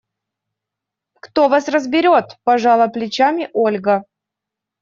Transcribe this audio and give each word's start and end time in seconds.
–Кто 1.21 1.47
вас 1.47 1.67
разберет!– 1.67 2.37
пожала 2.43 2.87
плечами 2.87 3.51
Ольга. 3.53 4.05